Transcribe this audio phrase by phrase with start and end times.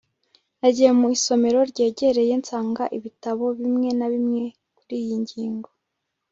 [0.59, 4.43] nagiye mu isomero ryegereye nsanga ibitabo bimwe na bimwe
[4.77, 5.69] kuriyi ngingo